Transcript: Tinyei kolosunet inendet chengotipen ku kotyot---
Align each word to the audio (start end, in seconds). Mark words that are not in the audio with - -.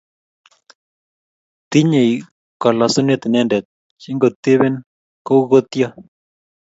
Tinyei 1.69 2.13
kolosunet 2.61 3.21
inendet 3.27 3.65
chengotipen 4.01 4.73
ku 5.25 5.33
kotyot--- 5.49 5.95